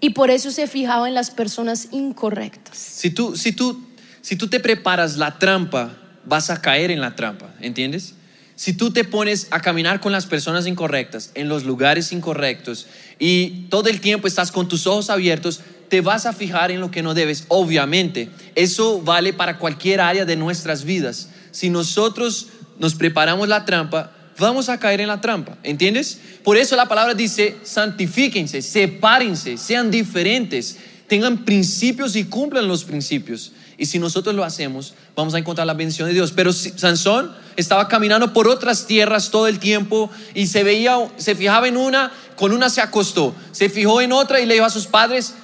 [0.00, 2.76] y por eso se fijaba en las personas incorrectas.
[2.76, 3.82] Si tú, si tú,
[4.20, 8.14] si tú te preparas la trampa, vas a caer en la trampa, ¿entiendes?
[8.56, 12.86] Si tú te pones a caminar con las personas incorrectas, en los lugares incorrectos,
[13.18, 16.90] y todo el tiempo estás con tus ojos abiertos, te vas a fijar en lo
[16.90, 17.44] que no debes.
[17.48, 21.28] Obviamente, eso vale para cualquier área de nuestras vidas.
[21.50, 26.18] Si nosotros nos preparamos la trampa, vamos a caer en la trampa, ¿entiendes?
[26.42, 33.52] Por eso la palabra dice, santifíquense, sepárense, sean diferentes, tengan principios y cumplan los principios.
[33.78, 36.32] Y si nosotros lo hacemos, vamos a encontrar la bendición de Dios.
[36.34, 41.68] Pero Sansón estaba caminando por otras tierras todo el tiempo y se veía, se fijaba
[41.68, 44.86] en una, con una se acostó, se fijó en otra y le dijo a sus
[44.86, 45.34] padres,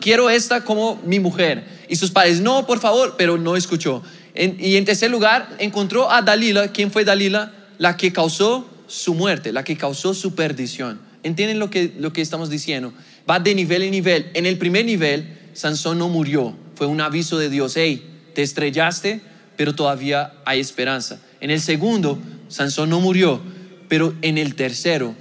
[0.00, 1.64] quiero esta como mi mujer.
[1.88, 4.02] Y sus padres, no, por favor, pero no escuchó.
[4.34, 6.68] y en tercer lugar, encontró a Dalila.
[6.68, 7.52] ¿Quién fue Dalila?
[7.78, 11.00] La que causó su muerte, la que causó su perdición.
[11.22, 12.92] ¿Entienden lo que, lo que estamos diciendo?
[13.28, 14.30] Va de nivel en nivel.
[14.34, 16.54] En el primer nivel, Sansón no murió.
[16.74, 17.76] Fue un aviso de Dios.
[17.76, 19.20] Hey, te estrellaste,
[19.56, 21.20] pero todavía hay esperanza.
[21.40, 23.40] En el segundo, Sansón no murió.
[23.88, 25.14] Pero en el tercero,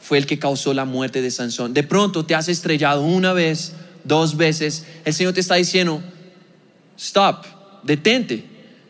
[0.00, 1.74] fue el que causó la muerte de Sansón.
[1.74, 3.72] De pronto te has estrellado una vez,
[4.04, 4.84] dos veces.
[5.04, 6.02] El Señor te está diciendo,
[6.98, 7.44] stop,
[7.82, 8.44] detente.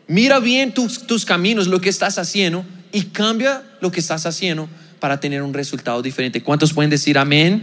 [0.07, 2.65] Mira bien tus, tus caminos, lo que estás haciendo
[2.95, 4.69] y cambia lo que estás haciendo
[5.01, 6.41] para tener un resultado diferente.
[6.41, 7.61] ¿Cuántos pueden decir amén?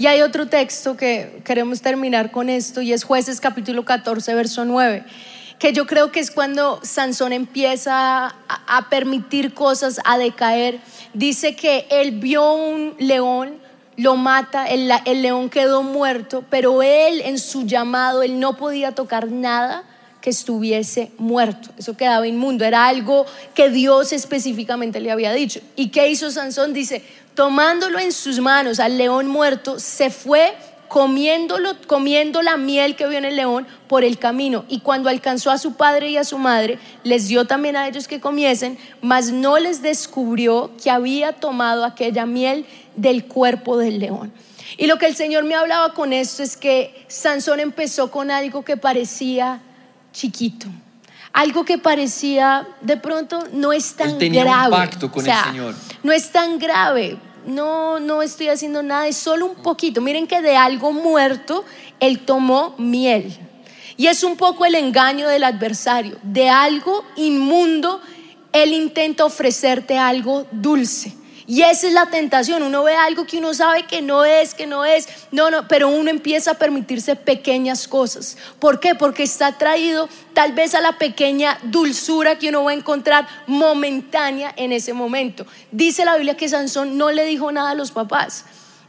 [0.00, 4.64] Y hay otro texto que queremos terminar con esto y es jueces capítulo 14, verso
[4.64, 5.04] 9,
[5.60, 10.80] que yo creo que es cuando Sansón empieza a, permitir cosas, a decaer.
[11.12, 13.58] Dice que él vio un león,
[13.96, 18.90] lo mata, el, el león quedó muerto, pero él en su llamado, él no podía
[18.90, 19.84] tocar nada
[20.24, 21.68] que estuviese muerto.
[21.76, 25.60] Eso quedaba inmundo, era algo que Dios específicamente le había dicho.
[25.76, 26.72] ¿Y qué hizo Sansón?
[26.72, 30.54] Dice, tomándolo en sus manos al león muerto, se fue
[30.88, 34.64] comiéndolo, comiendo la miel que vio en el león por el camino.
[34.70, 38.08] Y cuando alcanzó a su padre y a su madre, les dio también a ellos
[38.08, 42.64] que comiesen, mas no les descubrió que había tomado aquella miel
[42.96, 44.32] del cuerpo del león.
[44.78, 48.64] Y lo que el Señor me hablaba con esto es que Sansón empezó con algo
[48.64, 49.60] que parecía
[50.14, 50.68] chiquito.
[51.34, 54.70] Algo que parecía de pronto no es tan grave.
[54.70, 55.74] pacto con el Señor.
[56.02, 57.18] No es tan grave.
[57.44, 60.00] No, no estoy haciendo nada, es solo un poquito.
[60.00, 61.64] Miren que de algo muerto
[62.00, 63.36] él tomó miel.
[63.96, 66.16] Y es un poco el engaño del adversario.
[66.22, 68.00] De algo inmundo
[68.52, 71.12] él intenta ofrecerte algo dulce.
[71.46, 72.62] Y esa es la tentación.
[72.62, 75.08] Uno ve algo que uno sabe que no es, que no es.
[75.30, 78.36] No, no, pero uno empieza a permitirse pequeñas cosas.
[78.58, 78.94] ¿Por qué?
[78.94, 84.52] Porque está atraído tal vez a la pequeña dulzura que uno va a encontrar momentánea
[84.56, 85.46] en ese momento.
[85.70, 88.44] Dice la Biblia que Sansón no le dijo nada a los papás.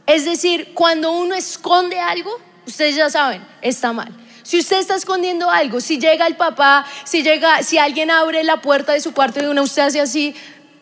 [0.06, 2.30] Es decir, cuando uno esconde algo,
[2.66, 4.12] ustedes ya saben, está mal.
[4.46, 8.62] Si usted está escondiendo algo, si llega el papá, si llega, si alguien abre la
[8.62, 10.36] puerta de su cuarto y una usted hace así,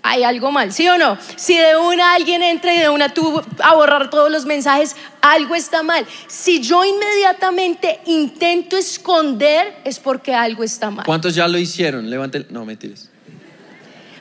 [0.07, 1.17] hay algo mal, ¿sí o no?
[1.35, 5.55] Si de una alguien entra y de una tú a borrar todos los mensajes, algo
[5.55, 6.07] está mal.
[6.29, 11.07] Si yo inmediatamente intento esconder, es porque algo está mal.
[11.07, 12.11] ¿Cuántos ya lo hicieron?
[12.11, 13.09] Levante, no, mentiras.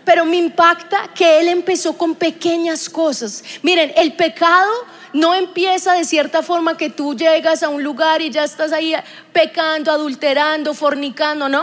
[0.05, 3.43] Pero me impacta que él empezó con pequeñas cosas.
[3.61, 4.71] Miren, el pecado
[5.11, 8.95] no empieza de cierta forma que tú llegas a un lugar y ya estás ahí
[9.33, 11.61] pecando, adulterando, fornicando, no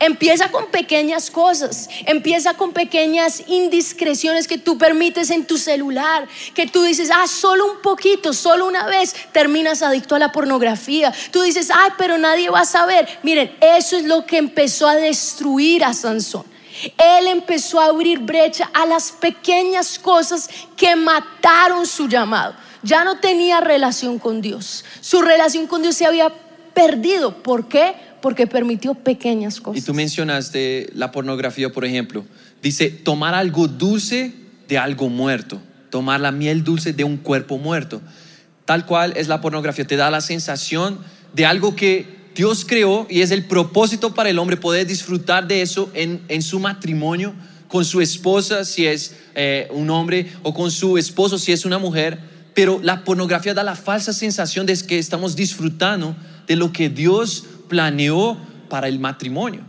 [0.00, 6.66] Empieza con pequeñas cosas, empieza con pequeñas indiscreciones que tú permites en tu celular, que
[6.66, 11.12] tú dices, ah, solo un poquito, solo una vez, terminas adicto a la pornografía.
[11.30, 13.06] Tú dices, ay, pero nadie va a saber.
[13.22, 16.44] Miren, eso es lo que empezó a destruir a Sansón.
[16.96, 20.48] Él empezó a abrir brecha a las pequeñas cosas
[20.78, 22.54] que mataron su llamado.
[22.82, 24.82] Ya no tenía relación con Dios.
[25.02, 26.32] Su relación con Dios se había
[26.72, 27.42] perdido.
[27.42, 27.94] ¿Por qué?
[28.20, 29.82] Porque permitió pequeñas cosas.
[29.82, 32.24] Y tú mencionaste la pornografía, por ejemplo.
[32.62, 34.32] Dice, tomar algo dulce
[34.68, 35.60] de algo muerto,
[35.90, 38.00] tomar la miel dulce de un cuerpo muerto.
[38.64, 40.98] Tal cual es la pornografía, te da la sensación
[41.34, 45.62] de algo que Dios creó y es el propósito para el hombre poder disfrutar de
[45.62, 47.34] eso en, en su matrimonio,
[47.68, 51.78] con su esposa si es eh, un hombre o con su esposo si es una
[51.78, 52.18] mujer.
[52.54, 56.16] Pero la pornografía da la falsa sensación de que estamos disfrutando
[56.46, 58.36] de lo que Dios planeó
[58.68, 59.62] para el matrimonio.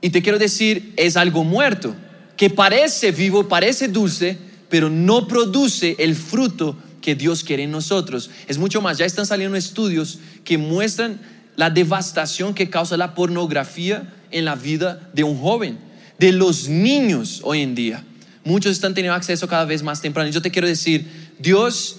[0.00, 1.94] Y te quiero decir, es algo muerto,
[2.36, 4.36] que parece vivo, parece dulce,
[4.68, 8.30] pero no produce el fruto que Dios quiere en nosotros.
[8.48, 11.20] Es mucho más, ya están saliendo estudios que muestran
[11.54, 15.78] la devastación que causa la pornografía en la vida de un joven,
[16.18, 18.04] de los niños hoy en día.
[18.44, 20.30] Muchos están teniendo acceso cada vez más temprano.
[20.30, 21.06] Yo te quiero decir,
[21.38, 21.98] Dios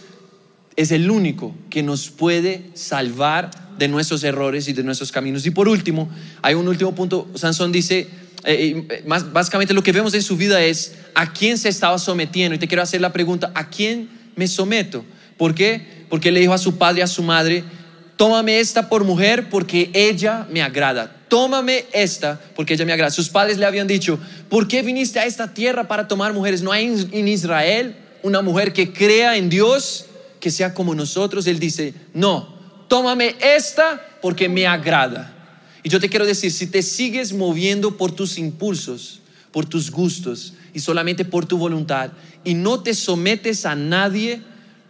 [0.75, 5.45] es el único que nos puede salvar de nuestros errores y de nuestros caminos.
[5.45, 6.09] Y por último,
[6.41, 7.27] hay un último punto.
[7.35, 8.07] Sansón dice,
[8.43, 11.97] eh, eh, más, básicamente lo que vemos en su vida es a quién se estaba
[11.99, 12.55] sometiendo.
[12.55, 15.03] Y te quiero hacer la pregunta, ¿a quién me someto?
[15.37, 16.05] ¿Por qué?
[16.09, 17.63] Porque le dijo a su padre y a su madre,
[18.15, 21.15] tómame esta por mujer porque ella me agrada.
[21.27, 23.11] Tómame esta porque ella me agrada.
[23.11, 24.19] Sus padres le habían dicho,
[24.49, 26.61] ¿por qué viniste a esta tierra para tomar mujeres?
[26.61, 30.05] ¿No hay en Israel una mujer que crea en Dios,
[30.39, 31.45] que sea como nosotros?
[31.47, 32.56] Él dice, no,
[32.87, 35.33] tómame esta porque me agrada.
[35.83, 39.21] Y yo te quiero decir, si te sigues moviendo por tus impulsos,
[39.51, 42.11] por tus gustos y solamente por tu voluntad
[42.43, 44.41] y no te sometes a nadie,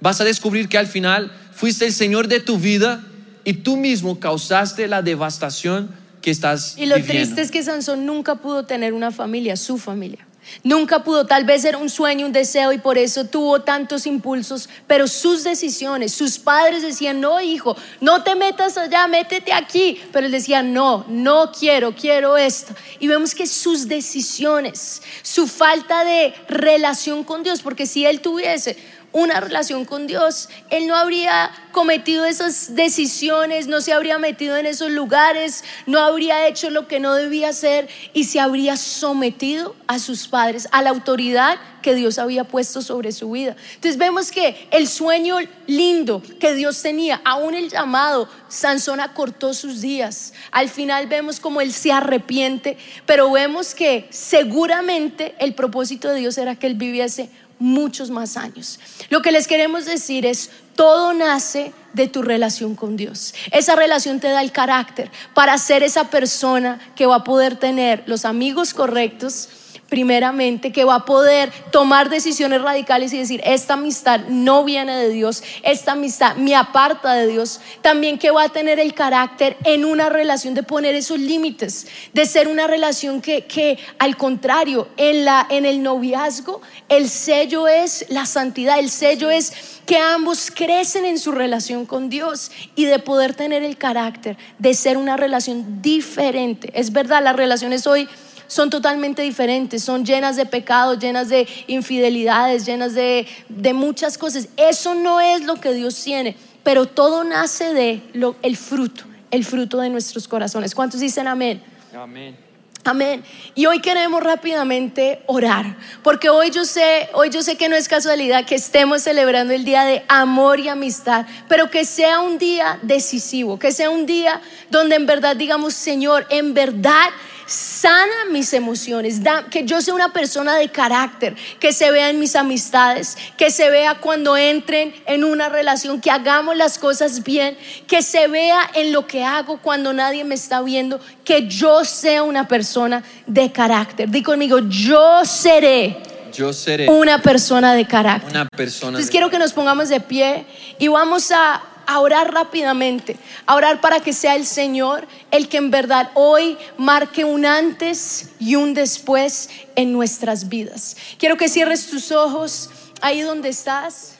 [0.02, 3.04] vas a descubrir que al final fuiste el Señor de tu vida
[3.44, 5.90] y tú mismo causaste la devastación
[6.22, 10.27] que estás Y lo triste es que Sansón nunca pudo tener una familia, su familia.
[10.64, 14.70] Nunca pudo, tal vez era un sueño, un deseo y por eso tuvo tantos impulsos,
[14.88, 20.26] pero sus decisiones, sus padres decían, no hijo, no te metas allá, métete aquí, pero
[20.26, 22.74] él decía, no, no quiero, quiero esto.
[23.00, 28.78] Y vemos que sus decisiones, su falta de relación con Dios, porque si él tuviese
[29.12, 34.66] una relación con Dios, Él no habría cometido esas decisiones, no se habría metido en
[34.66, 40.00] esos lugares, no habría hecho lo que no debía hacer y se habría sometido a
[40.00, 43.56] sus padres, a la autoridad que Dios había puesto sobre su vida.
[43.76, 45.38] Entonces vemos que el sueño
[45.68, 50.34] lindo que Dios tenía, aún el llamado, Sansón acortó sus días.
[50.52, 56.38] Al final vemos como él se arrepiente, pero vemos que seguramente el propósito de Dios
[56.38, 57.30] era que él viviese
[57.60, 58.80] muchos más años.
[59.10, 63.34] Lo que les queremos decir es, todo nace de tu relación con Dios.
[63.52, 68.04] Esa relación te da el carácter para ser esa persona que va a poder tener
[68.06, 69.50] los amigos correctos,
[69.90, 75.10] primeramente, que va a poder tomar decisiones radicales y decir, esta amistad no viene de
[75.10, 79.86] Dios, esta amistad me aparta de Dios, también que va a tener el carácter en
[79.86, 85.26] una relación de poner esos límites, de ser una relación que, que al contrario, en,
[85.26, 91.06] la, en el noviazgo, el sello es la santidad, el sello es que ambos crecen
[91.06, 95.82] en su relación con Dios y de poder tener el carácter de ser una relación
[95.82, 96.72] diferente.
[96.74, 98.08] Es verdad, las relaciones hoy
[98.48, 103.28] son totalmente diferentes, son llenas de pecados, llenas de infidelidades, llenas de,
[103.74, 104.48] muchas cosas.
[104.58, 109.46] Eso no es lo que Dios tiene, pero todo nace de lo, el fruto, el
[109.46, 110.74] fruto de nuestros corazones.
[110.74, 111.62] ¿Cuántos dicen amén?
[111.96, 112.48] Amén.
[112.84, 113.22] Amén.
[113.54, 117.90] Y hoy queremos rápidamente orar, porque hoy yo sé, hoy yo sé que no es
[117.90, 122.80] casualidad que estemos celebrando el día de amor y amistad, pero que sea un día
[122.84, 124.40] decisivo, que sea un día
[124.70, 127.10] donde en verdad digamos, Señor, en verdad
[127.48, 132.36] sana mis emociones, que yo sea una persona de carácter, que se vea en mis
[132.36, 138.02] amistades, que se vea cuando entren en una relación, que hagamos las cosas bien, que
[138.02, 142.48] se vea en lo que hago cuando nadie me está viendo, que yo sea una
[142.48, 144.10] persona de carácter.
[144.10, 145.98] Di conmigo, yo seré.
[146.34, 148.30] Yo seré una persona de carácter.
[148.30, 148.90] Una persona.
[148.90, 150.46] Entonces quiero que nos pongamos de pie
[150.78, 155.58] y vamos a a orar rápidamente, a orar para que sea el Señor el que
[155.58, 160.96] en verdad hoy marque un antes y un después en nuestras vidas.
[161.18, 162.70] Quiero que cierres tus ojos
[163.02, 164.17] ahí donde estás.